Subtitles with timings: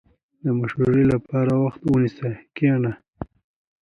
[0.43, 2.91] •د مشورې لپاره وخت ونیسه، کښېنه.